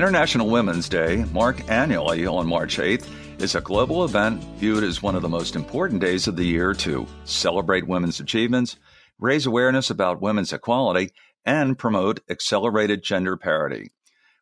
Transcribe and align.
International 0.00 0.48
Women's 0.48 0.88
Day, 0.88 1.26
marked 1.30 1.68
annually 1.68 2.26
on 2.26 2.46
March 2.46 2.78
8th, 2.78 3.06
is 3.38 3.54
a 3.54 3.60
global 3.60 4.02
event 4.02 4.42
viewed 4.56 4.82
as 4.82 5.02
one 5.02 5.14
of 5.14 5.20
the 5.20 5.28
most 5.28 5.54
important 5.54 6.00
days 6.00 6.26
of 6.26 6.36
the 6.36 6.46
year 6.46 6.72
to 6.72 7.06
celebrate 7.24 7.86
women's 7.86 8.18
achievements, 8.18 8.76
raise 9.18 9.44
awareness 9.44 9.90
about 9.90 10.22
women's 10.22 10.54
equality, 10.54 11.10
and 11.44 11.78
promote 11.78 12.20
accelerated 12.30 13.02
gender 13.02 13.36
parity. 13.36 13.90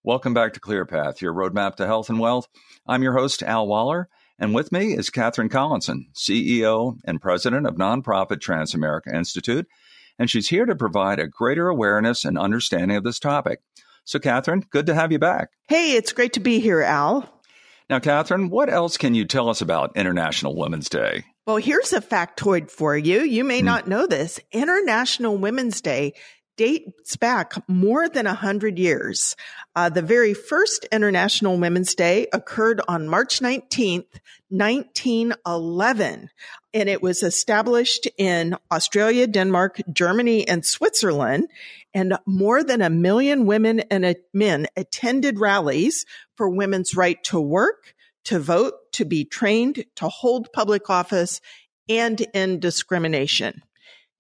Welcome 0.05 0.33
back 0.33 0.53
to 0.53 0.61
ClearPath, 0.61 1.21
your 1.21 1.35
roadmap 1.35 1.75
to 1.75 1.87
health 1.87 2.09
and 2.09 2.21
wealth. 2.21 2.47
I'm 2.87 3.03
your 3.03 3.19
host, 3.19 3.43
Al 3.43 3.67
Waller, 3.67 4.09
and 4.39 4.55
with 4.55 4.71
me 4.71 4.93
is 4.93 5.11
Catherine 5.11 5.49
Collinson, 5.49 6.07
CEO 6.15 6.99
and 7.05 7.21
president 7.21 7.67
of 7.67 7.75
nonprofit 7.75 8.39
Transamerica 8.39 9.13
Institute, 9.13 9.67
and 10.21 10.31
she's 10.31 10.51
here 10.51 10.67
to 10.67 10.77
provide 10.77 11.19
a 11.19 11.27
greater 11.27 11.67
awareness 11.67 12.25
and 12.25 12.39
understanding 12.39 12.97
of 12.97 13.03
this 13.03 13.19
topic. 13.19 13.59
So, 14.09 14.19
Catherine, 14.19 14.65
good 14.71 14.87
to 14.87 14.95
have 14.95 15.13
you 15.13 15.19
back. 15.19 15.51
Hey, 15.69 15.93
it's 15.93 16.15
great 16.15 16.33
to 16.33 16.41
be 16.41 16.61
here, 16.61 16.81
Al. 16.81 17.29
Now, 17.91 17.99
Catherine, 17.99 18.49
what 18.49 18.71
else 18.71 18.97
can 18.97 19.15
you 19.15 19.27
tell 19.27 19.51
us 19.51 19.61
about 19.61 19.99
International 19.99 20.57
Women's 20.57 20.89
Day? 20.89 21.25
Well, 21.47 21.59
here's 21.59 21.93
a 21.93 22.01
factoid 22.01 22.71
for 22.71 22.97
you. 22.97 23.21
You 23.21 23.45
may 23.45 23.61
mm. 23.61 23.65
not 23.65 23.87
know 23.87 24.07
this. 24.07 24.41
International 24.51 25.37
Women's 25.37 25.83
Day 25.83 26.15
dates 26.59 27.17
back 27.17 27.55
more 27.69 28.09
than 28.09 28.27
100 28.27 28.79
years. 28.79 29.35
Uh, 29.75 29.89
the 29.89 30.03
very 30.03 30.35
first 30.35 30.85
International 30.93 31.57
Women's 31.57 31.95
Day 31.95 32.27
occurred 32.35 32.83
on 32.87 33.09
March 33.09 33.41
19th, 33.41 34.21
1911, 34.51 36.29
and 36.75 36.89
it 36.89 37.01
was 37.01 37.23
established 37.23 38.09
in 38.19 38.57
Austria, 38.71 39.27
Denmark, 39.27 39.81
Germany, 39.91 40.47
and 40.47 40.67
Switzerland. 40.67 41.49
And 41.95 42.19
more 42.27 42.63
than 42.63 42.83
a 42.83 42.91
million 42.91 43.47
women 43.47 43.81
and 43.91 44.15
men 44.35 44.67
attended 44.77 45.39
rallies 45.39 46.05
for 46.37 46.51
women's 46.51 46.95
right 46.95 47.23
to 47.25 47.41
work, 47.41 47.95
to 48.25 48.39
vote, 48.39 48.75
to 48.93 49.05
be 49.05 49.25
trained, 49.25 49.85
to 49.97 50.09
hold 50.09 50.53
public 50.53 50.91
office, 50.91 51.41
and 51.89 52.27
end 52.35 52.61
discrimination. 52.61 53.63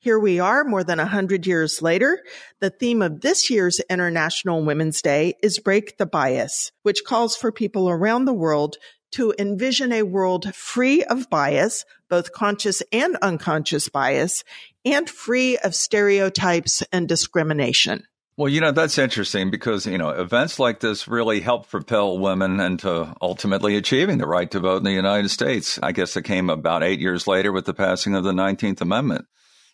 Here 0.00 0.18
we 0.18 0.38
are 0.38 0.62
more 0.62 0.84
than 0.84 1.00
a 1.00 1.06
hundred 1.06 1.44
years 1.44 1.82
later. 1.82 2.22
The 2.60 2.70
theme 2.70 3.02
of 3.02 3.20
this 3.20 3.50
year's 3.50 3.80
International 3.90 4.64
Women's 4.64 5.02
Day 5.02 5.34
is 5.42 5.58
Break 5.58 5.98
the 5.98 6.06
Bias, 6.06 6.70
which 6.84 7.02
calls 7.04 7.36
for 7.36 7.50
people 7.50 7.90
around 7.90 8.24
the 8.24 8.32
world 8.32 8.76
to 9.12 9.34
envision 9.40 9.90
a 9.90 10.04
world 10.04 10.54
free 10.54 11.02
of 11.02 11.28
bias, 11.28 11.84
both 12.08 12.32
conscious 12.32 12.80
and 12.92 13.16
unconscious 13.22 13.88
bias, 13.88 14.44
and 14.84 15.10
free 15.10 15.58
of 15.58 15.74
stereotypes 15.74 16.84
and 16.92 17.08
discrimination. 17.08 18.04
Well, 18.36 18.48
you 18.48 18.60
know, 18.60 18.70
that's 18.70 18.98
interesting 18.98 19.50
because, 19.50 19.84
you 19.84 19.98
know, 19.98 20.10
events 20.10 20.60
like 20.60 20.78
this 20.78 21.08
really 21.08 21.40
help 21.40 21.68
propel 21.68 22.20
women 22.20 22.60
into 22.60 23.12
ultimately 23.20 23.76
achieving 23.76 24.18
the 24.18 24.28
right 24.28 24.48
to 24.52 24.60
vote 24.60 24.76
in 24.76 24.84
the 24.84 24.92
United 24.92 25.30
States. 25.30 25.80
I 25.82 25.90
guess 25.90 26.16
it 26.16 26.22
came 26.22 26.50
about 26.50 26.84
eight 26.84 27.00
years 27.00 27.26
later 27.26 27.50
with 27.50 27.64
the 27.64 27.74
passing 27.74 28.14
of 28.14 28.22
the 28.22 28.30
19th 28.30 28.80
Amendment. 28.80 29.26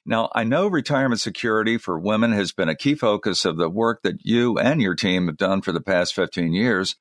Now, 0.07 0.31
I 0.35 0.45
know 0.45 0.67
retirement 0.67 1.21
security 1.21 1.79
for 1.79 1.99
women 1.99 2.33
has 2.33 2.53
been 2.53 2.69
a 2.69 2.77
key 2.77 2.95
focus 2.95 3.45
of 3.45 3.57
the 3.57 3.71
work 3.71 4.03
that 4.03 4.19
you 4.23 4.59
and 4.59 4.83
your 4.83 4.95
team 4.95 5.27
have 5.29 5.39
done 5.39 5.63
for 5.63 5.73
the 5.73 5.81
past 5.81 6.15
15 6.15 6.53
years. 6.53 6.97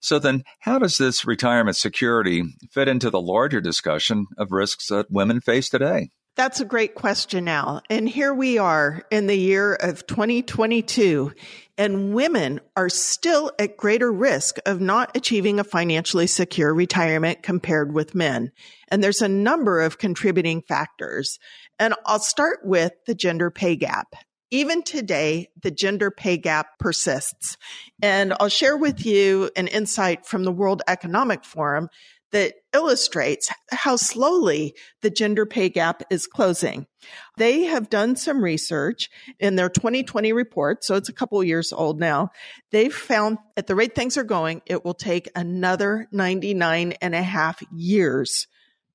So 0.00 0.18
then, 0.18 0.42
how 0.60 0.78
does 0.78 0.96
this 0.96 1.26
retirement 1.26 1.76
security 1.76 2.44
fit 2.70 2.88
into 2.88 3.10
the 3.10 3.20
larger 3.20 3.60
discussion 3.60 4.26
of 4.38 4.52
risks 4.52 4.88
that 4.88 5.10
women 5.10 5.40
face 5.40 5.68
today? 5.68 6.10
That's 6.36 6.60
a 6.60 6.66
great 6.66 6.94
question, 6.94 7.48
Al. 7.48 7.82
And 7.88 8.06
here 8.06 8.34
we 8.34 8.58
are 8.58 9.02
in 9.10 9.26
the 9.26 9.38
year 9.38 9.72
of 9.72 10.06
2022, 10.06 11.32
and 11.78 12.12
women 12.12 12.60
are 12.76 12.90
still 12.90 13.52
at 13.58 13.78
greater 13.78 14.12
risk 14.12 14.58
of 14.66 14.78
not 14.78 15.16
achieving 15.16 15.58
a 15.58 15.64
financially 15.64 16.26
secure 16.26 16.74
retirement 16.74 17.42
compared 17.42 17.94
with 17.94 18.14
men. 18.14 18.52
And 18.88 19.02
there's 19.02 19.22
a 19.22 19.28
number 19.28 19.80
of 19.80 19.96
contributing 19.96 20.60
factors. 20.60 21.38
And 21.78 21.94
I'll 22.04 22.20
start 22.20 22.60
with 22.64 22.92
the 23.06 23.14
gender 23.14 23.50
pay 23.50 23.76
gap. 23.76 24.14
Even 24.50 24.82
today, 24.82 25.48
the 25.60 25.70
gender 25.70 26.10
pay 26.10 26.36
gap 26.36 26.78
persists. 26.78 27.56
And 28.00 28.32
I'll 28.38 28.48
share 28.48 28.76
with 28.76 29.04
you 29.04 29.50
an 29.56 29.66
insight 29.66 30.24
from 30.24 30.44
the 30.44 30.52
World 30.52 30.82
Economic 30.86 31.44
Forum 31.44 31.88
that 32.32 32.54
illustrates 32.74 33.50
how 33.70 33.96
slowly 33.96 34.74
the 35.00 35.10
gender 35.10 35.46
pay 35.46 35.68
gap 35.68 36.02
is 36.10 36.26
closing. 36.26 36.86
They 37.38 37.62
have 37.64 37.88
done 37.88 38.16
some 38.16 38.42
research 38.42 39.08
in 39.38 39.56
their 39.56 39.68
2020 39.68 40.32
report, 40.32 40.84
so 40.84 40.96
it's 40.96 41.08
a 41.08 41.14
couple 41.14 41.42
years 41.44 41.72
old 41.72 42.00
now. 42.00 42.30
They've 42.72 42.94
found 42.94 43.38
at 43.56 43.66
the 43.66 43.74
rate 43.74 43.94
things 43.94 44.16
are 44.16 44.24
going, 44.24 44.62
it 44.66 44.84
will 44.84 44.94
take 44.94 45.30
another 45.36 46.08
99 46.12 46.92
and 47.00 47.14
a 47.14 47.22
half 47.22 47.62
years 47.72 48.48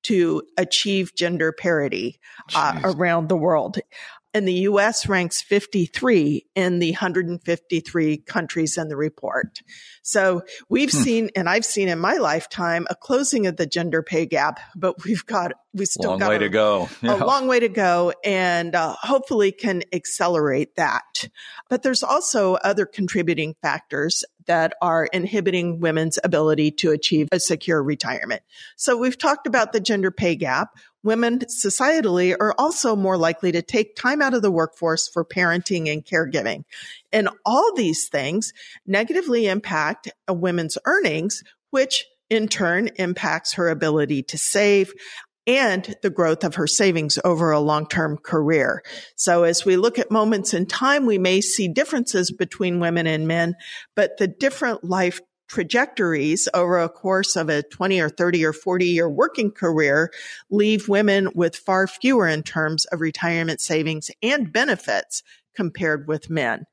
to 0.03 0.41
achieve 0.57 1.13
gender 1.15 1.51
parity 1.51 2.19
uh, 2.55 2.79
around 2.83 3.29
the 3.29 3.37
world. 3.37 3.77
And 4.33 4.47
the 4.47 4.53
US 4.53 5.07
ranks 5.07 5.41
53 5.41 6.45
in 6.55 6.79
the 6.79 6.91
153 6.91 8.17
countries 8.17 8.77
in 8.77 8.87
the 8.87 8.95
report. 8.95 9.59
So 10.03 10.43
we've 10.69 10.91
hmm. 10.91 10.97
seen, 10.97 11.29
and 11.35 11.49
I've 11.49 11.65
seen 11.65 11.89
in 11.89 11.99
my 11.99 12.15
lifetime, 12.15 12.87
a 12.89 12.95
closing 12.95 13.47
of 13.47 13.57
the 13.57 13.65
gender 13.65 14.01
pay 14.01 14.25
gap, 14.25 14.59
but 14.75 15.03
we've 15.03 15.25
got, 15.25 15.53
we 15.73 15.85
still 15.85 16.03
got 16.03 16.07
a 16.07 16.11
long 16.11 16.19
got 16.19 16.29
way 16.29 16.35
a, 16.35 16.39
to 16.39 16.49
go. 16.49 16.89
Yeah. 17.01 17.15
A 17.15 17.25
long 17.25 17.47
way 17.47 17.59
to 17.59 17.69
go 17.69 18.13
and 18.23 18.73
uh, 18.73 18.95
hopefully 19.01 19.51
can 19.51 19.83
accelerate 19.91 20.75
that. 20.75 21.27
But 21.69 21.83
there's 21.83 22.03
also 22.03 22.55
other 22.55 22.85
contributing 22.85 23.55
factors 23.61 24.23
that 24.45 24.73
are 24.81 25.05
inhibiting 25.05 25.79
women's 25.79 26.19
ability 26.23 26.71
to 26.71 26.91
achieve 26.91 27.27
a 27.31 27.39
secure 27.39 27.81
retirement. 27.81 28.41
So 28.75 28.97
we've 28.97 29.17
talked 29.17 29.47
about 29.47 29.73
the 29.73 29.79
gender 29.79 30.11
pay 30.11 30.35
gap. 30.35 30.77
Women 31.03 31.39
societally 31.39 32.35
are 32.39 32.53
also 32.57 32.95
more 32.95 33.17
likely 33.17 33.51
to 33.53 33.61
take 33.61 33.95
time 33.95 34.21
out 34.21 34.33
of 34.33 34.41
the 34.41 34.51
workforce 34.51 35.07
for 35.07 35.25
parenting 35.25 35.91
and 35.91 36.05
caregiving. 36.05 36.63
And 37.11 37.29
all 37.45 37.73
these 37.75 38.07
things 38.07 38.53
negatively 38.85 39.47
impact 39.47 40.11
a 40.27 40.33
woman's 40.33 40.77
earnings, 40.85 41.43
which 41.71 42.05
in 42.29 42.47
turn 42.47 42.89
impacts 42.97 43.53
her 43.53 43.69
ability 43.69 44.23
to 44.23 44.37
save 44.37 44.93
and 45.47 45.95
the 46.03 46.09
growth 46.09 46.43
of 46.43 46.55
her 46.55 46.67
savings 46.67 47.17
over 47.25 47.51
a 47.51 47.59
long-term 47.59 48.17
career. 48.17 48.83
So 49.15 49.43
as 49.43 49.65
we 49.65 49.75
look 49.75 49.97
at 49.97 50.11
moments 50.11 50.53
in 50.53 50.67
time, 50.67 51.05
we 51.05 51.17
may 51.17 51.41
see 51.41 51.67
differences 51.67 52.31
between 52.31 52.79
women 52.79 53.07
and 53.07 53.27
men, 53.27 53.55
but 53.95 54.17
the 54.17 54.27
different 54.27 54.83
life 54.83 55.19
trajectories 55.51 56.47
over 56.53 56.79
a 56.79 56.87
course 56.87 57.35
of 57.35 57.49
a 57.49 57.61
20 57.61 57.99
or 57.99 58.09
30 58.09 58.45
or 58.45 58.53
40 58.53 58.85
year 58.85 59.09
working 59.09 59.51
career 59.51 60.09
leave 60.49 60.87
women 60.87 61.27
with 61.35 61.57
far 61.57 61.87
fewer 61.87 62.27
in 62.27 62.41
terms 62.41 62.85
of 62.85 63.01
retirement 63.01 63.59
savings 63.59 64.09
and 64.23 64.53
benefits 64.53 65.23
compared 65.53 66.07
with 66.07 66.29
men. 66.29 66.65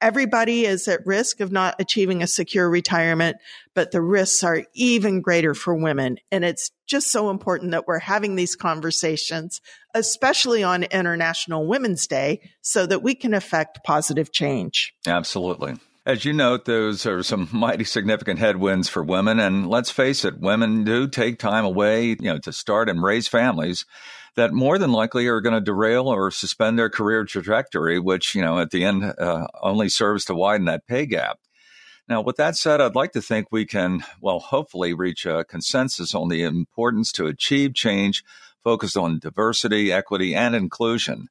Everybody 0.00 0.64
is 0.64 0.88
at 0.88 1.06
risk 1.06 1.40
of 1.40 1.52
not 1.52 1.76
achieving 1.78 2.22
a 2.22 2.26
secure 2.26 2.68
retirement, 2.68 3.36
but 3.74 3.92
the 3.92 4.00
risks 4.00 4.42
are 4.42 4.64
even 4.74 5.20
greater 5.20 5.54
for 5.54 5.74
women. 5.74 6.16
And 6.32 6.42
it's 6.42 6.70
just 6.86 7.12
so 7.12 7.28
important 7.28 7.72
that 7.72 7.86
we're 7.86 7.98
having 7.98 8.34
these 8.34 8.56
conversations, 8.56 9.60
especially 9.94 10.62
on 10.62 10.84
International 10.84 11.66
Women's 11.66 12.06
Day, 12.06 12.40
so 12.62 12.86
that 12.86 13.02
we 13.02 13.14
can 13.14 13.34
affect 13.34 13.84
positive 13.84 14.32
change. 14.32 14.94
Absolutely. 15.06 15.76
As 16.04 16.24
you 16.24 16.32
note, 16.32 16.64
those 16.64 17.06
are 17.06 17.22
some 17.22 17.48
mighty 17.52 17.84
significant 17.84 18.40
headwinds 18.40 18.88
for 18.88 19.04
women. 19.04 19.38
And 19.38 19.68
let's 19.68 19.90
face 19.90 20.24
it, 20.24 20.40
women 20.40 20.82
do 20.84 21.06
take 21.06 21.38
time 21.38 21.64
away, 21.64 22.08
you 22.08 22.16
know, 22.20 22.38
to 22.38 22.52
start 22.52 22.88
and 22.88 23.02
raise 23.02 23.28
families 23.28 23.84
that 24.34 24.52
more 24.52 24.78
than 24.78 24.90
likely 24.90 25.28
are 25.28 25.40
going 25.40 25.54
to 25.54 25.60
derail 25.60 26.08
or 26.08 26.30
suspend 26.30 26.78
their 26.78 26.90
career 26.90 27.24
trajectory, 27.24 28.00
which, 28.00 28.34
you 28.34 28.40
know, 28.40 28.58
at 28.58 28.70
the 28.70 28.84
end 28.84 29.04
uh, 29.04 29.46
only 29.62 29.88
serves 29.88 30.24
to 30.24 30.34
widen 30.34 30.66
that 30.66 30.86
pay 30.86 31.06
gap. 31.06 31.38
Now, 32.08 32.20
with 32.20 32.36
that 32.36 32.56
said, 32.56 32.80
I'd 32.80 32.96
like 32.96 33.12
to 33.12 33.22
think 33.22 33.48
we 33.50 33.64
can, 33.64 34.04
well, 34.20 34.40
hopefully 34.40 34.94
reach 34.94 35.24
a 35.24 35.44
consensus 35.44 36.14
on 36.14 36.28
the 36.28 36.42
importance 36.42 37.12
to 37.12 37.26
achieve 37.26 37.74
change 37.74 38.24
focused 38.64 38.96
on 38.96 39.20
diversity, 39.20 39.92
equity, 39.92 40.34
and 40.34 40.54
inclusion. 40.54 41.28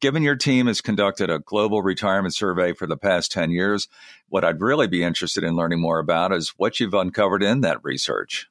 Given 0.00 0.22
your 0.22 0.36
team 0.36 0.66
has 0.66 0.80
conducted 0.80 1.28
a 1.28 1.40
global 1.40 1.82
retirement 1.82 2.34
survey 2.34 2.72
for 2.72 2.86
the 2.86 2.96
past 2.96 3.30
10 3.32 3.50
years, 3.50 3.86
what 4.30 4.44
I'd 4.44 4.62
really 4.62 4.86
be 4.86 5.02
interested 5.02 5.44
in 5.44 5.56
learning 5.56 5.80
more 5.80 5.98
about 5.98 6.32
is 6.32 6.54
what 6.56 6.80
you've 6.80 6.94
uncovered 6.94 7.42
in 7.42 7.60
that 7.60 7.84
research. 7.84 8.48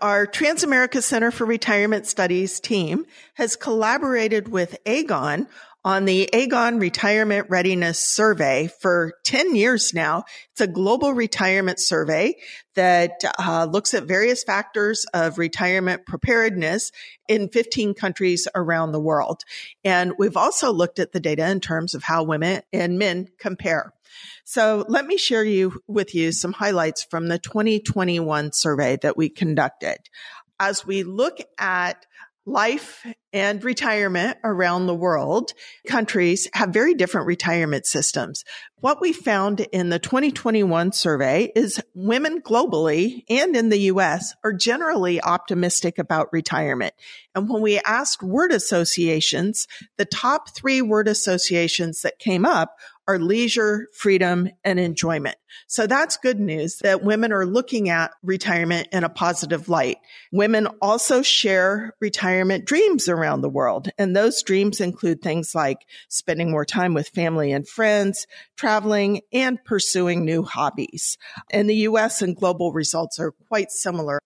Our 0.00 0.26
Transamerica 0.26 1.00
Center 1.00 1.30
for 1.30 1.44
Retirement 1.44 2.06
Studies 2.06 2.58
team 2.58 3.06
has 3.34 3.54
collaborated 3.54 4.48
with 4.48 4.76
Aegon 4.86 5.46
on 5.88 6.04
the 6.04 6.28
Aegon 6.34 6.82
Retirement 6.82 7.46
Readiness 7.48 7.98
Survey 7.98 8.68
for 8.82 9.14
10 9.24 9.56
years 9.56 9.94
now. 9.94 10.24
It's 10.52 10.60
a 10.60 10.66
global 10.66 11.14
retirement 11.14 11.80
survey 11.80 12.34
that 12.74 13.24
uh, 13.38 13.64
looks 13.64 13.94
at 13.94 14.02
various 14.02 14.44
factors 14.44 15.06
of 15.14 15.38
retirement 15.38 16.04
preparedness 16.04 16.92
in 17.26 17.48
15 17.48 17.94
countries 17.94 18.46
around 18.54 18.92
the 18.92 19.00
world. 19.00 19.44
And 19.82 20.12
we've 20.18 20.36
also 20.36 20.74
looked 20.74 20.98
at 20.98 21.12
the 21.12 21.20
data 21.20 21.48
in 21.48 21.58
terms 21.58 21.94
of 21.94 22.02
how 22.02 22.22
women 22.22 22.60
and 22.70 22.98
men 22.98 23.28
compare. 23.38 23.94
So 24.44 24.84
let 24.90 25.06
me 25.06 25.16
share 25.16 25.44
you 25.44 25.80
with 25.86 26.14
you 26.14 26.32
some 26.32 26.52
highlights 26.52 27.02
from 27.02 27.28
the 27.28 27.38
2021 27.38 28.52
survey 28.52 28.98
that 29.00 29.16
we 29.16 29.30
conducted. 29.30 29.96
As 30.60 30.84
we 30.84 31.02
look 31.02 31.38
at 31.56 32.04
life 32.48 33.06
and 33.32 33.62
retirement 33.62 34.38
around 34.42 34.86
the 34.86 34.94
world, 34.94 35.52
countries 35.86 36.48
have 36.54 36.70
very 36.70 36.94
different 36.94 37.26
retirement 37.26 37.84
systems. 37.84 38.42
What 38.80 39.00
we 39.00 39.12
found 39.12 39.60
in 39.60 39.90
the 39.90 39.98
2021 39.98 40.92
survey 40.92 41.52
is 41.54 41.82
women 41.94 42.40
globally 42.40 43.24
and 43.28 43.54
in 43.54 43.68
the 43.68 43.80
US 43.92 44.34
are 44.42 44.52
generally 44.52 45.20
optimistic 45.20 45.98
about 45.98 46.32
retirement. 46.32 46.94
And 47.34 47.50
when 47.50 47.60
we 47.60 47.80
asked 47.80 48.22
word 48.22 48.52
associations, 48.52 49.66
the 49.98 50.06
top 50.06 50.54
three 50.54 50.80
word 50.80 51.06
associations 51.06 52.00
that 52.02 52.18
came 52.18 52.46
up 52.46 52.76
are 53.08 53.18
leisure, 53.18 53.88
freedom, 53.94 54.50
and 54.62 54.78
enjoyment. 54.78 55.36
So 55.66 55.86
that's 55.86 56.18
good 56.18 56.38
news 56.38 56.76
that 56.82 57.02
women 57.02 57.32
are 57.32 57.46
looking 57.46 57.88
at 57.88 58.12
retirement 58.22 58.88
in 58.92 59.02
a 59.02 59.08
positive 59.08 59.68
light. 59.68 59.96
Women 60.30 60.68
also 60.82 61.22
share 61.22 61.94
retirement 62.00 62.66
dreams 62.66 63.08
around 63.08 63.40
the 63.40 63.48
world. 63.48 63.88
And 63.98 64.14
those 64.14 64.42
dreams 64.42 64.80
include 64.80 65.22
things 65.22 65.54
like 65.54 65.86
spending 66.08 66.50
more 66.50 66.66
time 66.66 66.92
with 66.92 67.08
family 67.08 67.50
and 67.50 67.66
friends, 67.66 68.26
traveling, 68.56 69.22
and 69.32 69.58
pursuing 69.64 70.24
new 70.24 70.42
hobbies. 70.42 71.16
In 71.50 71.66
the 71.66 71.76
US 71.76 72.20
and 72.20 72.36
global 72.36 72.72
results 72.72 73.18
are 73.18 73.32
quite 73.48 73.70
similar. 73.70 74.20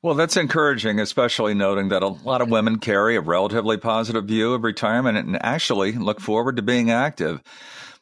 Well, 0.00 0.14
that's 0.14 0.36
encouraging, 0.36 1.00
especially 1.00 1.54
noting 1.54 1.88
that 1.88 2.04
a 2.04 2.08
lot 2.08 2.40
of 2.40 2.50
women 2.50 2.78
carry 2.78 3.16
a 3.16 3.20
relatively 3.20 3.78
positive 3.78 4.26
view 4.26 4.54
of 4.54 4.62
retirement 4.62 5.18
and 5.18 5.42
actually 5.42 5.92
look 5.92 6.20
forward 6.20 6.56
to 6.56 6.62
being 6.62 6.90
active. 6.90 7.42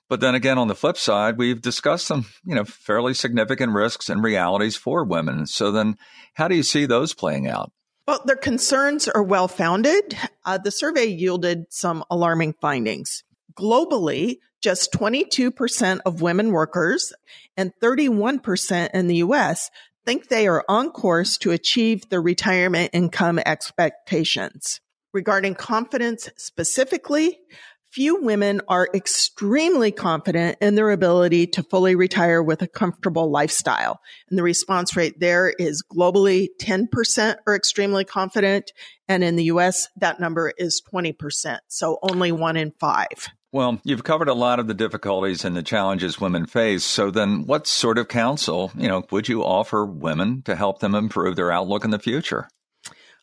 But 0.08 0.20
then 0.20 0.34
again, 0.34 0.58
on 0.58 0.68
the 0.68 0.74
flip 0.74 0.96
side, 0.96 1.36
we've 1.36 1.60
discussed 1.60 2.06
some, 2.06 2.26
you 2.44 2.54
know, 2.54 2.64
fairly 2.64 3.12
significant 3.12 3.72
risks 3.72 4.08
and 4.08 4.22
realities 4.22 4.76
for 4.76 5.04
women. 5.04 5.46
So 5.46 5.72
then 5.72 5.96
how 6.34 6.48
do 6.48 6.54
you 6.54 6.62
see 6.62 6.86
those 6.86 7.12
playing 7.12 7.48
out? 7.48 7.72
Well, 8.06 8.22
their 8.24 8.36
concerns 8.36 9.08
are 9.08 9.22
well 9.22 9.48
founded. 9.48 10.16
Uh, 10.44 10.58
the 10.58 10.70
survey 10.70 11.06
yielded 11.06 11.66
some 11.70 12.04
alarming 12.08 12.54
findings. 12.60 13.24
Globally, 13.54 14.36
just 14.62 14.92
22% 14.92 16.00
of 16.06 16.22
women 16.22 16.52
workers 16.52 17.12
and 17.56 17.72
31% 17.82 18.90
in 18.94 19.08
the 19.08 19.16
US 19.16 19.70
think 20.04 20.28
they 20.28 20.46
are 20.46 20.64
on 20.68 20.90
course 20.90 21.36
to 21.38 21.50
achieve 21.50 22.08
their 22.08 22.22
retirement 22.22 22.90
income 22.92 23.40
expectations. 23.44 24.80
Regarding 25.12 25.54
confidence 25.54 26.28
specifically, 26.36 27.40
Few 27.96 28.20
women 28.20 28.60
are 28.68 28.90
extremely 28.92 29.90
confident 29.90 30.58
in 30.60 30.74
their 30.74 30.90
ability 30.90 31.46
to 31.46 31.62
fully 31.62 31.94
retire 31.94 32.42
with 32.42 32.60
a 32.60 32.66
comfortable 32.66 33.30
lifestyle. 33.30 34.02
And 34.28 34.38
the 34.38 34.42
response 34.42 34.94
rate 34.94 35.18
there 35.18 35.48
is 35.58 35.82
globally 35.82 36.48
10% 36.60 37.36
are 37.46 37.56
extremely 37.56 38.04
confident. 38.04 38.70
And 39.08 39.24
in 39.24 39.36
the 39.36 39.44
US, 39.44 39.88
that 39.96 40.20
number 40.20 40.52
is 40.58 40.82
20%. 40.92 41.56
So 41.68 41.98
only 42.02 42.32
one 42.32 42.58
in 42.58 42.74
five. 42.78 43.28
Well, 43.50 43.80
you've 43.82 44.04
covered 44.04 44.28
a 44.28 44.34
lot 44.34 44.60
of 44.60 44.66
the 44.66 44.74
difficulties 44.74 45.46
and 45.46 45.56
the 45.56 45.62
challenges 45.62 46.20
women 46.20 46.44
face. 46.44 46.84
So 46.84 47.10
then 47.10 47.46
what 47.46 47.66
sort 47.66 47.96
of 47.96 48.08
counsel, 48.08 48.72
you 48.76 48.88
know, 48.88 49.06
would 49.10 49.26
you 49.26 49.42
offer 49.42 49.86
women 49.86 50.42
to 50.42 50.54
help 50.54 50.80
them 50.80 50.94
improve 50.94 51.36
their 51.36 51.50
outlook 51.50 51.82
in 51.82 51.92
the 51.92 51.98
future? 51.98 52.46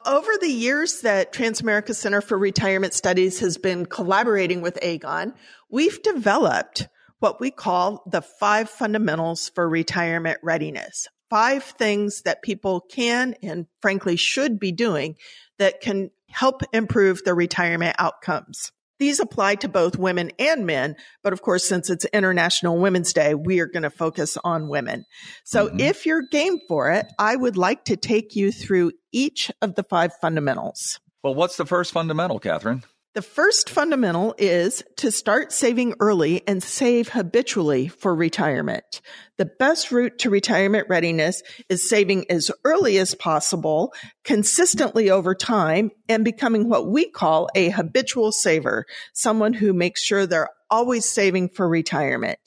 Over 0.05 0.31
the 0.41 0.51
years 0.51 0.99
that 1.01 1.31
Transamerica 1.31 1.95
Center 1.95 2.19
for 2.19 2.37
Retirement 2.37 2.93
Studies 2.93 3.39
has 3.39 3.57
been 3.57 3.85
collaborating 3.85 4.61
with 4.61 4.77
Aegon, 4.83 5.33
we've 5.69 6.01
developed 6.03 6.89
what 7.19 7.39
we 7.39 7.51
call 7.51 8.03
the 8.05 8.21
five 8.21 8.69
fundamentals 8.69 9.47
for 9.55 9.67
retirement 9.67 10.39
readiness. 10.43 11.07
Five 11.29 11.63
things 11.63 12.23
that 12.23 12.41
people 12.41 12.81
can 12.81 13.35
and 13.41 13.67
frankly 13.81 14.17
should 14.17 14.59
be 14.59 14.73
doing 14.73 15.15
that 15.57 15.79
can 15.79 16.11
help 16.29 16.63
improve 16.73 17.23
their 17.23 17.35
retirement 17.35 17.95
outcomes. 17.97 18.72
These 18.99 19.19
apply 19.19 19.55
to 19.55 19.67
both 19.67 19.97
women 19.97 20.31
and 20.39 20.65
men, 20.65 20.95
but 21.23 21.33
of 21.33 21.41
course, 21.41 21.65
since 21.65 21.89
it's 21.89 22.05
International 22.05 22.77
Women's 22.77 23.13
Day, 23.13 23.33
we 23.33 23.59
are 23.59 23.65
going 23.65 23.83
to 23.83 23.89
focus 23.89 24.37
on 24.43 24.69
women. 24.69 25.05
So 25.43 25.67
mm-hmm. 25.67 25.79
if 25.79 26.05
you're 26.05 26.21
game 26.21 26.59
for 26.67 26.91
it, 26.91 27.07
I 27.17 27.35
would 27.35 27.57
like 27.57 27.85
to 27.85 27.97
take 27.97 28.35
you 28.35 28.51
through 28.51 28.91
each 29.11 29.51
of 29.61 29.75
the 29.75 29.83
five 29.83 30.13
fundamentals. 30.21 30.99
Well, 31.23 31.35
what's 31.35 31.57
the 31.57 31.65
first 31.65 31.91
fundamental, 31.91 32.39
Catherine? 32.39 32.83
The 33.13 33.21
first 33.21 33.69
fundamental 33.69 34.33
is 34.39 34.83
to 34.97 35.11
start 35.11 35.51
saving 35.51 35.93
early 35.99 36.41
and 36.47 36.63
save 36.63 37.09
habitually 37.09 37.87
for 37.87 38.15
retirement. 38.15 39.01
The 39.37 39.45
best 39.45 39.91
route 39.91 40.17
to 40.19 40.31
retirement 40.31 40.87
readiness 40.89 41.43
is 41.69 41.87
saving 41.87 42.31
as 42.31 42.49
early 42.65 42.97
as 42.97 43.13
possible, 43.13 43.93
consistently 44.23 45.11
over 45.11 45.35
time, 45.35 45.91
and 46.09 46.25
becoming 46.25 46.67
what 46.67 46.87
we 46.87 47.07
call 47.07 47.49
a 47.53 47.69
habitual 47.69 48.31
saver, 48.31 48.87
someone 49.13 49.53
who 49.53 49.73
makes 49.73 50.01
sure 50.01 50.25
they're 50.25 50.49
always 50.71 51.05
saving 51.05 51.49
for 51.49 51.69
retirement. 51.69 52.39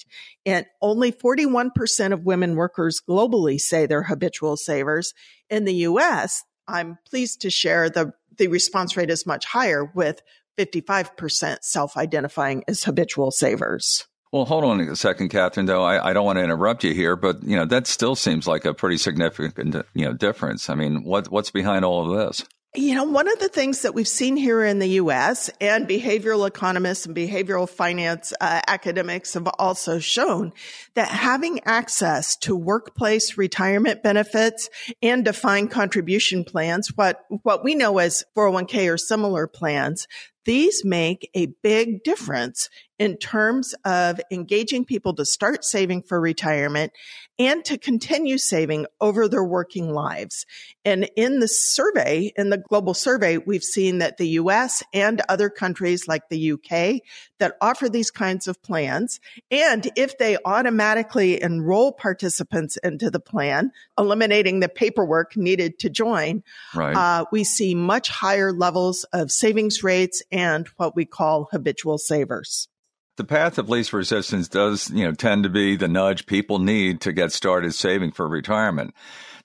And 0.45 0.67
only 0.83 1.13
41% 1.13 2.13
of 2.13 2.27
women 2.27 2.57
workers 2.57 3.01
globally 3.09 3.61
say 3.61 3.87
they're 3.87 4.03
habitual 4.03 4.57
savers. 4.57 5.15
In 5.49 5.65
the 5.65 5.75
US, 5.75 6.43
I'm 6.67 6.99
pleased 7.09 7.43
to 7.43 7.51
share 7.51 7.89
the 7.89 8.15
the 8.39 8.49
response 8.49 8.97
rate 8.97 9.09
is 9.09 9.25
much 9.25 9.47
higher 9.47 9.85
with 9.95 10.21
55% 10.59 11.59
self 11.63 11.97
identifying 11.97 12.65
as 12.69 12.85
habitual 12.85 13.31
savers. 13.31 14.07
Well, 14.33 14.45
hold 14.45 14.65
on 14.65 14.81
a 14.81 14.97
second, 14.97 15.29
Catherine. 15.29 15.67
Though 15.67 15.85
I, 15.85 16.11
I, 16.11 16.13
don't 16.13 16.27
want 16.27 16.39
to 16.39 16.45
interrupt 16.45 16.85
you 16.85 16.93
here, 16.93 17.17
but 17.17 17.43
you 17.43 17.57
know 17.57 17.65
that 17.65 17.87
still 17.87 18.17
seems 18.17 18.47
like 18.47 18.65
a 18.65 18.75
pretty 18.75 18.99
significant 18.99 19.87
you 19.95 20.05
know 20.05 20.13
difference. 20.13 20.69
I 20.69 20.75
mean, 20.75 21.05
what 21.05 21.31
what's 21.31 21.51
behind 21.51 21.85
all 21.85 22.11
of 22.11 22.19
this? 22.19 22.45
You 22.75 22.95
know, 22.95 23.05
one 23.05 23.27
of 23.27 23.39
the 23.39 23.49
things 23.49 23.81
that 23.83 23.95
we've 23.95 24.07
seen 24.07 24.37
here 24.37 24.63
in 24.63 24.81
the 24.81 24.89
U.S. 25.01 25.49
and 25.63 25.89
behavioral 25.89 26.47
economists 26.47 27.07
and 27.07 27.17
behavioral 27.17 27.67
finance 27.67 28.35
uh, 28.39 28.61
academics 28.67 29.33
have 29.33 29.49
also 29.59 29.99
shown 29.99 30.53
that 30.95 31.09
having 31.09 31.61
access 31.65 32.37
to 32.39 32.55
workplace 32.55 33.39
retirement 33.39 34.03
benefits 34.03 34.69
and 35.01 35.25
defined 35.25 35.71
contribution 35.71 36.45
plans, 36.45 36.89
what 36.95 37.25
what 37.45 37.65
we 37.65 37.75
know 37.75 37.97
as 37.97 38.25
401k 38.37 38.93
or 38.93 38.99
similar 38.99 39.47
plans, 39.47 40.07
these 40.47 40.85
make 40.85 41.31
a 41.35 41.47
big 41.63 42.03
difference 42.03 42.71
in 42.99 43.17
terms 43.19 43.75
of 43.85 44.21
engaging 44.31 44.85
people 44.85 45.15
to 45.15 45.25
start 45.25 45.65
saving 45.65 46.03
for 46.03 46.21
retirement 46.21 46.93
and 47.39 47.63
to 47.67 47.77
continue 47.77 48.39
saving 48.39 48.87
over 49.01 49.29
their 49.29 49.45
working 49.45 49.93
lives. 49.93 50.47
And 50.85 51.11
in 51.17 51.41
the 51.41 51.49
survey, 51.49 52.33
in 52.37 52.49
the 52.49 52.57
global 52.57 52.95
survey, 52.95 53.37
we've 53.37 53.63
seen 53.63 53.99
that 53.99 54.17
the 54.17 54.29
US 54.29 54.83
and 54.95 55.21
other 55.29 55.51
countries 55.51 56.09
like 56.09 56.29
the 56.31 56.53
UK 56.53 57.03
that 57.39 57.57
offer 57.61 57.91
these 57.91 58.11
kinds 58.11 58.47
of 58.47 58.63
plans, 58.63 59.21
and 59.51 59.91
if 59.97 60.17
they 60.17 60.39
automatically 60.47 61.43
enroll 61.43 61.93
participants 61.93 62.79
into 62.79 63.11
the 63.11 63.21
plan, 63.21 63.71
eliminating 63.99 64.61
the 64.61 64.69
paperwork 64.71 65.37
needed 65.37 65.79
to 65.81 65.91
join, 65.91 66.43
right. 66.75 66.97
uh, 66.97 67.27
we 67.31 67.45
see 67.45 67.75
much 67.75 68.09
higher 68.09 68.53
levels 68.53 69.05
of 69.13 69.31
savings 69.31 69.83
rates 69.83 70.23
and 70.37 70.69
what 70.77 70.95
we 70.95 71.05
call 71.05 71.49
habitual 71.51 71.99
savers 71.99 72.69
the 73.17 73.25
path 73.25 73.59
of 73.59 73.69
least 73.69 73.93
resistance 73.93 74.49
does, 74.49 74.91
you 74.91 75.05
know, 75.05 75.13
tend 75.13 75.43
to 75.45 75.49
be 75.49 75.77
the 75.77 75.89
nudge 75.89 76.27
people 76.27 76.59
need 76.59 77.01
to 77.01 77.13
get 77.13 77.33
started 77.33 77.75
saving 77.75 78.13
for 78.13 78.29
retirement. 78.29 78.95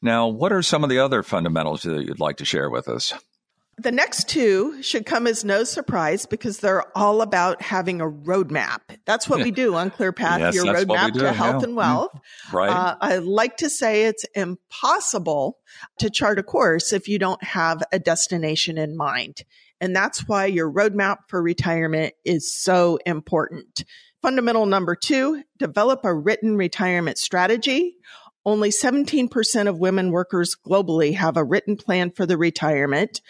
Now, 0.01 0.27
what 0.27 0.51
are 0.51 0.61
some 0.61 0.83
of 0.83 0.89
the 0.89 0.99
other 0.99 1.23
fundamentals 1.23 1.83
that 1.83 2.05
you'd 2.05 2.19
like 2.19 2.37
to 2.37 2.45
share 2.45 2.69
with 2.69 2.87
us? 2.87 3.13
The 3.77 3.91
next 3.91 4.27
two 4.27 4.83
should 4.83 5.05
come 5.05 5.25
as 5.25 5.45
no 5.45 5.63
surprise 5.63 6.25
because 6.25 6.59
they're 6.59 6.85
all 6.95 7.21
about 7.21 7.61
having 7.61 8.01
a 8.01 8.05
roadmap. 8.05 8.79
That's 9.05 9.29
what 9.29 9.41
we 9.41 9.49
do 9.49 9.73
on 9.75 9.89
ClearPath, 9.89 10.39
yes, 10.39 10.55
your 10.55 10.65
roadmap 10.65 11.13
to 11.13 11.31
health 11.31 11.61
yeah. 11.61 11.67
and 11.67 11.75
wealth. 11.75 12.11
Mm, 12.13 12.53
right. 12.53 12.69
Uh, 12.69 12.95
I 12.99 13.17
like 13.17 13.57
to 13.57 13.69
say 13.69 14.03
it's 14.03 14.25
impossible 14.35 15.57
to 15.99 16.09
chart 16.09 16.37
a 16.37 16.43
course 16.43 16.93
if 16.93 17.07
you 17.07 17.17
don't 17.17 17.41
have 17.43 17.81
a 17.91 17.97
destination 17.97 18.77
in 18.77 18.95
mind. 18.95 19.45
And 19.81 19.95
that's 19.95 20.27
why 20.27 20.45
your 20.45 20.71
roadmap 20.71 21.17
for 21.27 21.41
retirement 21.41 22.13
is 22.23 22.53
so 22.53 22.99
important. 23.05 23.83
Fundamental 24.21 24.67
number 24.67 24.95
two, 24.95 25.43
develop 25.57 26.05
a 26.05 26.13
written 26.13 26.55
retirement 26.55 27.17
strategy. 27.17 27.97
Only 28.45 28.69
17% 28.69 29.67
of 29.67 29.79
women 29.79 30.11
workers 30.11 30.55
globally 30.55 31.15
have 31.15 31.35
a 31.35 31.43
written 31.43 31.75
plan 31.75 32.11
for 32.11 32.27
the 32.27 32.37
retirement. 32.37 33.21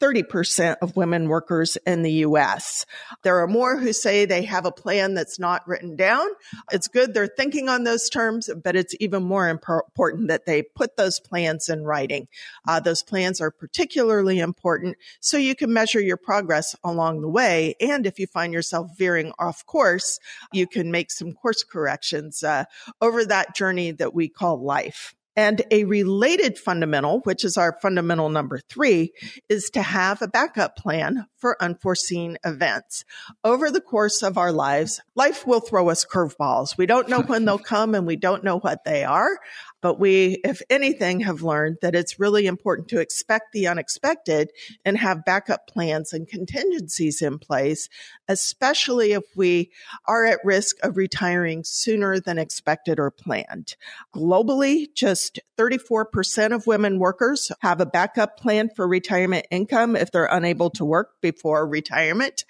30% 0.00 0.76
of 0.82 0.96
women 0.96 1.28
workers 1.28 1.76
in 1.86 2.02
the 2.02 2.12
US. 2.12 2.86
There 3.22 3.40
are 3.40 3.46
more 3.46 3.76
who 3.76 3.92
say 3.92 4.24
they 4.24 4.42
have 4.42 4.64
a 4.64 4.72
plan 4.72 5.14
that's 5.14 5.38
not 5.38 5.66
written 5.68 5.96
down. 5.96 6.26
It's 6.72 6.88
good 6.88 7.12
they're 7.12 7.26
thinking 7.26 7.68
on 7.68 7.84
those 7.84 8.08
terms, 8.08 8.50
but 8.62 8.76
it's 8.76 8.94
even 9.00 9.22
more 9.22 9.48
important 9.48 10.28
that 10.28 10.46
they 10.46 10.62
put 10.62 10.96
those 10.96 11.20
plans 11.20 11.68
in 11.68 11.84
writing. 11.84 12.28
Uh, 12.66 12.80
those 12.80 13.02
plans 13.02 13.40
are 13.40 13.50
particularly 13.50 14.38
important 14.38 14.96
so 15.20 15.36
you 15.36 15.54
can 15.54 15.72
measure 15.72 16.00
your 16.00 16.16
progress 16.16 16.74
along 16.82 17.20
the 17.20 17.28
way. 17.28 17.74
And 17.80 18.06
if 18.06 18.18
you 18.18 18.26
find 18.26 18.52
yourself 18.52 18.90
veering 18.96 19.32
off 19.38 19.66
course, 19.66 20.18
you 20.52 20.66
can 20.66 20.90
make 20.90 21.10
some 21.10 21.32
course 21.32 21.62
corrections 21.62 22.42
uh, 22.42 22.64
over 23.00 23.24
that 23.24 23.54
journey 23.54 23.90
that 23.92 24.14
we 24.14 24.28
call 24.28 24.62
life. 24.62 25.14
And 25.36 25.62
a 25.70 25.84
related 25.84 26.58
fundamental, 26.58 27.20
which 27.20 27.44
is 27.44 27.56
our 27.56 27.78
fundamental 27.80 28.28
number 28.28 28.58
three, 28.68 29.12
is 29.48 29.70
to 29.70 29.82
have 29.82 30.20
a 30.20 30.28
backup 30.28 30.76
plan 30.76 31.26
for 31.36 31.56
unforeseen 31.62 32.36
events. 32.44 33.04
Over 33.44 33.70
the 33.70 33.80
course 33.80 34.22
of 34.22 34.36
our 34.36 34.52
lives, 34.52 35.00
life 35.14 35.46
will 35.46 35.60
throw 35.60 35.88
us 35.88 36.04
curveballs. 36.04 36.76
We 36.76 36.86
don't 36.86 37.08
know 37.08 37.22
when 37.22 37.44
they'll 37.44 37.58
come 37.58 37.94
and 37.94 38.06
we 38.06 38.16
don't 38.16 38.44
know 38.44 38.58
what 38.58 38.84
they 38.84 39.04
are. 39.04 39.38
But 39.82 39.98
we, 39.98 40.40
if 40.44 40.60
anything, 40.68 41.20
have 41.20 41.42
learned 41.42 41.78
that 41.82 41.94
it's 41.94 42.20
really 42.20 42.46
important 42.46 42.88
to 42.88 43.00
expect 43.00 43.52
the 43.52 43.66
unexpected 43.66 44.50
and 44.84 44.98
have 44.98 45.24
backup 45.24 45.66
plans 45.66 46.12
and 46.12 46.28
contingencies 46.28 47.22
in 47.22 47.38
place, 47.38 47.88
especially 48.28 49.12
if 49.12 49.24
we 49.34 49.70
are 50.06 50.24
at 50.26 50.40
risk 50.44 50.76
of 50.82 50.96
retiring 50.96 51.62
sooner 51.64 52.20
than 52.20 52.38
expected 52.38 52.98
or 52.98 53.10
planned. 53.10 53.76
Globally, 54.14 54.86
just 54.94 55.40
34% 55.58 56.54
of 56.54 56.66
women 56.66 56.98
workers 56.98 57.50
have 57.60 57.80
a 57.80 57.86
backup 57.86 58.38
plan 58.38 58.70
for 58.74 58.86
retirement 58.86 59.46
income 59.50 59.96
if 59.96 60.10
they're 60.10 60.26
unable 60.26 60.70
to 60.70 60.84
work 60.84 61.20
before 61.20 61.66
retirement. 61.66 62.44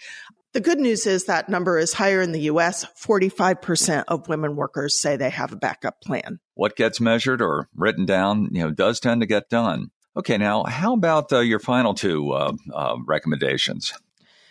The 0.53 0.61
good 0.61 0.81
news 0.81 1.07
is 1.07 1.27
that 1.27 1.49
number 1.49 1.79
is 1.79 1.93
higher 1.93 2.21
in 2.21 2.33
the 2.33 2.43
US. 2.43 2.85
45% 3.01 4.05
of 4.09 4.29
women 4.29 4.57
workers 4.57 4.99
say 4.99 5.17
they 5.17 5.31
have 5.31 5.53
a 5.53 5.57
backup 5.57 6.01
plan. 6.01 6.41
What 6.55 6.75
gets 6.75 7.01
measured 7.01 7.41
or 7.41 7.69
written 7.75 8.05
down, 8.05 8.49
you 8.51 8.63
know, 8.63 8.73
does 8.73 8.99
tend 8.99 9.21
to 9.21 9.27
get 9.27 9.49
done. 9.49 9.91
Okay, 10.17 10.39
now 10.39 10.65
how 10.65 10.95
about 10.95 11.33
uh, 11.33 11.39
your 11.39 11.61
final 11.61 11.95
two 11.95 12.33
uh, 12.33 12.53
uh, 12.75 12.97
recommendations? 13.07 13.93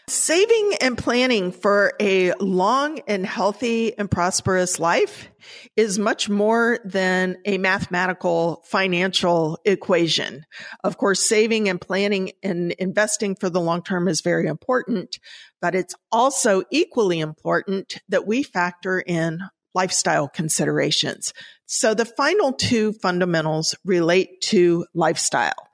Saving 0.09 0.73
and 0.81 0.97
planning 0.97 1.51
for 1.51 1.93
a 2.01 2.33
long 2.39 2.99
and 3.07 3.23
healthy 3.23 3.95
and 3.95 4.09
prosperous 4.09 4.79
life 4.79 5.29
is 5.75 5.99
much 5.99 6.27
more 6.27 6.79
than 6.83 7.37
a 7.45 7.59
mathematical 7.59 8.63
financial 8.65 9.59
equation. 9.65 10.47
Of 10.83 10.97
course, 10.97 11.21
saving 11.29 11.69
and 11.69 11.79
planning 11.79 12.31
and 12.41 12.71
investing 12.71 13.35
for 13.35 13.51
the 13.51 13.61
long 13.61 13.83
term 13.83 14.07
is 14.07 14.21
very 14.21 14.47
important, 14.47 15.19
but 15.61 15.75
it's 15.75 15.93
also 16.11 16.63
equally 16.71 17.19
important 17.19 17.99
that 18.09 18.25
we 18.25 18.41
factor 18.41 18.99
in 18.99 19.41
lifestyle 19.75 20.27
considerations. 20.27 21.33
So 21.67 21.93
the 21.93 22.05
final 22.05 22.53
two 22.53 22.93
fundamentals 22.93 23.75
relate 23.85 24.41
to 24.45 24.87
lifestyle. 24.95 25.69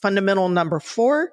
Fundamental 0.00 0.48
number 0.48 0.78
four 0.78 1.32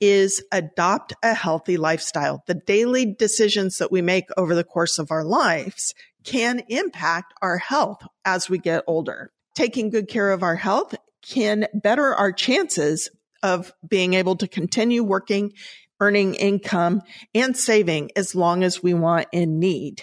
is 0.00 0.42
adopt 0.50 1.12
a 1.22 1.34
healthy 1.34 1.76
lifestyle. 1.76 2.42
The 2.46 2.54
daily 2.54 3.06
decisions 3.06 3.78
that 3.78 3.92
we 3.92 4.02
make 4.02 4.26
over 4.36 4.54
the 4.54 4.64
course 4.64 4.98
of 4.98 5.10
our 5.10 5.24
lives 5.24 5.94
can 6.24 6.62
impact 6.68 7.34
our 7.42 7.58
health 7.58 8.02
as 8.24 8.48
we 8.48 8.58
get 8.58 8.84
older. 8.86 9.32
Taking 9.54 9.90
good 9.90 10.08
care 10.08 10.30
of 10.30 10.42
our 10.42 10.56
health 10.56 10.94
can 11.22 11.66
better 11.74 12.14
our 12.14 12.32
chances 12.32 13.10
of 13.42 13.72
being 13.86 14.14
able 14.14 14.36
to 14.36 14.48
continue 14.48 15.02
working, 15.02 15.52
earning 16.00 16.34
income 16.34 17.02
and 17.34 17.56
saving 17.56 18.10
as 18.16 18.34
long 18.34 18.64
as 18.64 18.82
we 18.82 18.94
want 18.94 19.28
and 19.32 19.60
need. 19.60 20.02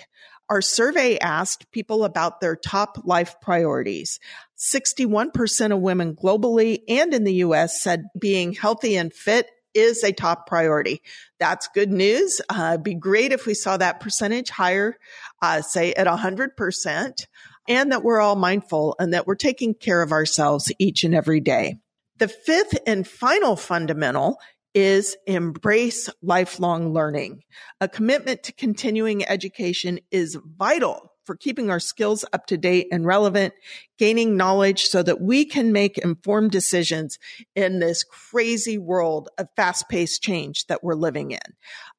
Our 0.49 0.61
survey 0.61 1.17
asked 1.19 1.71
people 1.71 2.05
about 2.05 2.39
their 2.39 2.55
top 2.55 2.99
life 3.03 3.35
priorities. 3.41 4.19
61% 4.57 5.73
of 5.73 5.79
women 5.79 6.15
globally 6.15 6.79
and 6.87 7.13
in 7.13 7.25
the 7.25 7.35
US 7.35 7.81
said 7.81 8.05
being 8.17 8.53
healthy 8.53 8.95
and 8.95 9.13
fit 9.13 9.49
is 9.77 10.03
a 10.03 10.12
top 10.12 10.48
priority. 10.48 11.01
That's 11.39 11.67
good 11.74 11.91
news. 11.91 12.41
Uh, 12.50 12.72
it'd 12.74 12.84
be 12.84 12.96
great 12.96 13.31
if 13.31 13.46
we 13.46 13.53
saw 13.53 13.77
that 13.77 14.00
percentage 14.00 14.50
higher, 14.50 14.98
uh, 15.41 15.62
say 15.62 15.93
at 15.93 16.07
100%, 16.07 17.25
and 17.69 17.91
that 17.91 18.03
we're 18.03 18.19
all 18.19 18.36
mindful 18.36 18.96
and 19.00 19.13
that 19.13 19.27
we're 19.27 19.36
taking 19.36 19.74
care 19.75 20.01
of 20.01 20.12
ourselves 20.12 20.72
each 20.79 21.03
and 21.03 21.13
every 21.13 21.39
day. 21.39 21.77
The 22.17 22.27
fifth 22.27 22.79
and 22.88 23.07
final 23.07 23.55
fundamental 23.55 24.39
is 24.74 25.15
embrace 25.27 26.10
lifelong 26.22 26.93
learning. 26.93 27.43
A 27.79 27.88
commitment 27.88 28.43
to 28.43 28.53
continuing 28.53 29.27
education 29.27 30.00
is 30.12 30.38
vital 30.43 31.12
for 31.27 31.36
keeping 31.36 31.69
our 31.69 31.79
skills 31.79 32.25
up 32.34 32.48
to 32.48 32.57
date 32.57 32.88
and 32.91 33.05
relevant, 33.05 33.53
gaining 34.00 34.38
knowledge 34.38 34.86
so 34.86 35.03
that 35.03 35.22
we 35.22 35.46
can 35.46 35.72
make 35.72 35.98
informed 36.00 36.50
decisions 36.50 37.19
in 37.53 37.79
this 37.79 38.03
crazy 38.03 38.77
world 38.77 39.29
of 39.38 39.48
fast 39.55 39.89
paced 39.89 40.24
change 40.24 40.65
that 40.67 40.84
we're 40.84 40.96
living 40.96 41.31
in. 41.31 41.39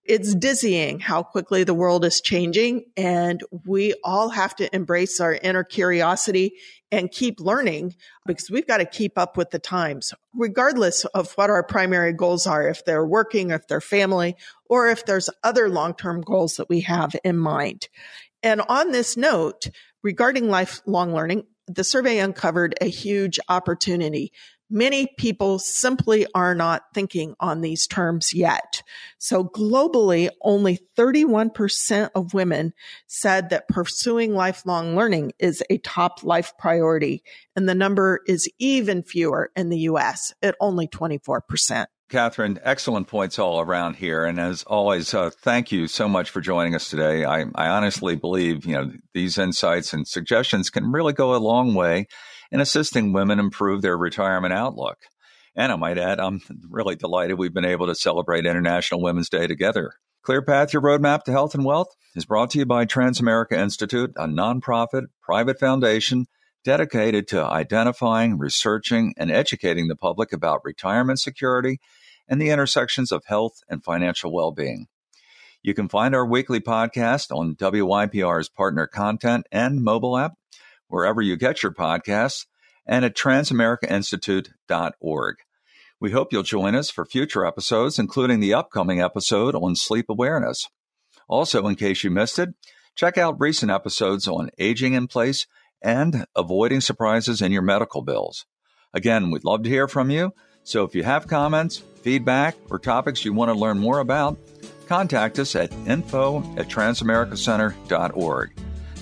It's 0.05 0.35
dizzying 0.35 1.01
how 1.01 1.23
quickly 1.23 1.65
the 1.65 1.75
world 1.75 2.03
is 2.03 2.23
changing 2.23 2.87
and 2.97 3.43
we 3.67 3.93
all 4.03 4.31
have 4.31 4.57
to 4.57 4.75
embrace 4.75 5.21
our 5.21 5.35
inner 5.35 5.65
curiosity 5.65 6.55
and 6.91 7.11
keep 7.11 7.41
learning 7.41 7.95
because 8.25 8.51
we've 8.51 8.67
got 8.67 8.79
to 8.79 8.87
keep 8.87 9.19
up 9.19 9.37
with 9.37 9.51
the 9.51 9.59
times, 9.59 10.15
regardless 10.35 11.05
of 11.07 11.33
what 11.33 11.51
our 11.51 11.63
primary 11.63 12.15
goals 12.15 12.47
are, 12.47 12.67
if 12.67 12.87
they're 12.87 13.05
working, 13.05 13.51
if 13.51 13.67
they're 13.69 13.83
family, 13.83 14.35
or 14.71 14.89
if 14.89 15.05
there's 15.05 15.29
other 15.45 15.69
long-term 15.69 16.23
goals 16.23 16.57
that 16.57 16.71
we 16.71 16.81
have 16.81 17.15
in 17.23 17.37
mind. 17.37 17.89
And 18.43 18.61
on 18.63 18.93
this 18.93 19.17
note, 19.17 19.69
regarding 20.03 20.49
lifelong 20.49 21.15
learning, 21.15 21.45
the 21.67 21.85
survey 21.85 22.19
uncovered 22.19 22.75
a 22.81 22.87
huge 22.87 23.39
opportunity. 23.49 24.33
Many 24.71 25.09
people 25.19 25.59
simply 25.59 26.27
are 26.35 26.55
not 26.55 26.83
thinking 26.93 27.35
on 27.41 27.63
these 27.63 27.87
terms 27.87 28.35
yet. 28.35 28.83
So 29.17 29.45
globally, 29.45 30.29
only 30.43 30.79
31% 30.97 32.11
of 32.15 32.35
women 32.35 32.75
said 33.07 33.49
that 33.49 33.69
pursuing 33.69 34.35
lifelong 34.35 34.95
learning 34.95 35.33
is 35.39 35.63
a 35.71 35.79
top 35.79 36.23
life 36.23 36.53
priority. 36.59 37.23
And 37.57 37.67
the 37.67 37.75
number 37.75 38.21
is 38.27 38.49
even 38.59 39.03
fewer 39.03 39.51
in 39.57 39.71
the 39.71 39.81
US 39.81 40.35
at 40.43 40.55
only 40.61 40.87
24%. 40.87 41.87
Catherine, 42.09 42.59
excellent 42.63 43.07
points 43.07 43.39
all 43.39 43.61
around 43.61 43.97
here. 43.97 44.25
And 44.25 44.41
as 44.41 44.63
always, 44.63 45.13
uh, 45.13 45.31
thank 45.31 45.71
you 45.71 45.87
so 45.87 46.09
much 46.09 46.31
for 46.31 46.41
joining 46.41 46.75
us 46.75 46.89
today. 46.89 47.25
I, 47.25 47.45
I 47.55 47.69
honestly 47.69 48.17
believe, 48.17 48.65
you 48.65 48.73
know, 48.73 48.93
these 49.13 49.37
insights 49.37 49.93
and 49.93 50.09
suggestions 50.09 50.71
can 50.71 50.91
really 50.91 51.13
go 51.13 51.35
a 51.35 51.37
long 51.37 51.75
way 51.75 52.07
in 52.51 52.61
assisting 52.61 53.13
women 53.13 53.39
improve 53.39 53.83
their 53.83 53.99
retirement 53.99 54.55
outlook. 54.55 54.99
And 55.55 55.71
I 55.71 55.77
might 55.77 55.99
add, 55.99 56.19
I'm 56.19 56.41
really 56.71 56.97
delighted 56.97 57.39
we've 57.39 57.53
been 57.53 57.65
able 57.65 57.87
to 57.89 57.95
celebrate 57.95 58.47
International 58.47 59.03
Women's 59.03 59.29
Day 59.29 59.47
together. 59.47 59.93
Clear 60.23 60.41
Path, 60.41 60.73
your 60.73 60.83
roadmap 60.83 61.25
to 61.25 61.33
health 61.33 61.55
and 61.55 61.65
wealth 61.65 61.89
is 62.15 62.25
brought 62.25 62.51
to 62.51 62.59
you 62.59 62.67
by 62.67 62.87
Transamerica 62.87 63.53
Institute, 63.53 64.13
a 64.17 64.27
nonprofit 64.27 65.05
private 65.23 65.59
foundation 65.59 66.27
dedicated 66.69 67.27
to 67.27 67.43
identifying, 67.43 68.37
researching, 68.37 69.15
and 69.17 69.31
educating 69.31 69.89
the 69.89 69.97
public 69.97 70.35
about 70.35 70.67
retirement 70.67 71.19
security 71.19 71.81
and 72.29 72.39
the 72.39 72.51
intersections 72.51 73.11
of 73.11 73.25
health 73.25 73.63
and 73.71 73.83
financial 73.83 74.31
well 74.31 74.53
being. 74.53 74.87
You 75.63 75.73
can 75.73 75.89
find 75.89 76.15
our 76.15 76.27
weekly 76.27 76.61
podcast 76.61 77.35
on 77.35 77.57
WYPR's 77.57 78.51
partner 78.51 78.87
content 78.87 79.47
and 79.51 79.83
mobile 79.83 80.19
app, 80.19 80.35
wherever 80.89 81.23
you 81.23 81.39
get 81.39 81.63
your 81.63 81.73
podcasts, 81.73 82.45
and 82.85 83.03
at 83.03 83.17
transamericainstitute.org. 83.17 85.37
We 85.99 86.11
hope 86.11 86.35
you'll 86.35 86.43
join 86.43 86.75
us 86.75 86.91
for 86.91 87.07
future 87.07 87.47
episodes, 87.47 87.99
including 87.99 88.41
the 88.41 88.53
upcoming 88.53 89.01
episode 89.01 89.55
on 89.55 89.75
sleep 89.75 90.11
awareness. 90.11 90.67
Also, 91.29 91.67
in 91.67 91.77
case 91.77 92.05
you 92.05 92.11
missed 92.11 92.39
it, 92.39 92.51
check 92.95 93.17
out 93.17 93.41
recent 93.41 93.73
episodes 93.73 94.29
on 94.29 94.51
aging 94.59 94.93
in 94.93 95.07
place 95.07 95.47
and 95.83 96.27
avoiding 96.35 96.81
surprises 96.81 97.43
in 97.43 97.53
your 97.53 97.63
medical 97.63 98.03
bills. 98.03 98.47
Again, 98.95 99.31
we'd 99.31 99.45
love 99.45 99.63
to 99.63 99.69
hear 99.69 99.89
from 99.89 100.11
you. 100.11 100.33
So 100.63 100.85
if 100.85 100.95
you 100.95 101.03
have 101.03 101.27
comments, 101.27 101.79
feedback, 102.03 102.57
or 102.71 102.79
topics 102.79 103.25
you 103.25 103.33
want 103.33 103.51
to 103.51 103.59
learn 103.59 103.79
more 103.79 104.01
about, 104.01 104.39
contact 104.87 105.39
us 105.39 105.55
at 105.55 105.73
info 105.87 106.39
at 106.57 106.69
transamericacenter.org. 106.69 108.51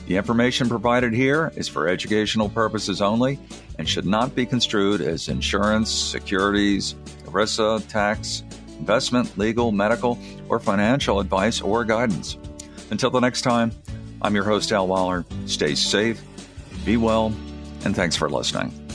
The 0.06 0.16
information 0.16 0.68
provided 0.68 1.12
here 1.12 1.52
is 1.56 1.66
for 1.66 1.88
educational 1.88 2.48
purposes 2.48 3.02
only 3.02 3.40
and 3.78 3.88
should 3.88 4.06
not 4.06 4.34
be 4.36 4.46
construed 4.46 5.00
as 5.00 5.28
insurance, 5.28 5.90
securities, 5.90 6.94
ERISA, 7.24 7.86
tax, 7.88 8.44
investment, 8.78 9.36
legal, 9.36 9.72
medical, 9.72 10.18
or 10.48 10.60
financial 10.60 11.18
advice 11.18 11.60
or 11.60 11.84
guidance. 11.84 12.38
Until 12.90 13.10
the 13.10 13.20
next 13.20 13.42
time, 13.42 13.72
I'm 14.22 14.34
your 14.34 14.44
host, 14.44 14.70
Al 14.70 14.86
Waller. 14.86 15.24
Stay 15.46 15.74
safe, 15.74 16.22
be 16.86 16.96
well, 16.96 17.26
and 17.84 17.94
thanks 17.94 18.16
for 18.16 18.30
listening. 18.30 18.85